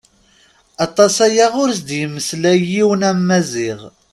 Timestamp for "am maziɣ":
3.09-3.79